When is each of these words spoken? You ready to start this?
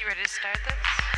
You 0.00 0.06
ready 0.06 0.22
to 0.22 0.28
start 0.30 0.56
this? 0.64 1.09